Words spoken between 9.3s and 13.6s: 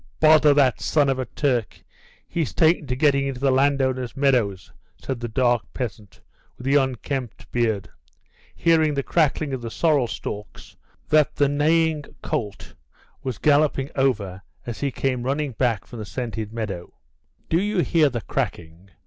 of the sorrel stalks that the neighing colt was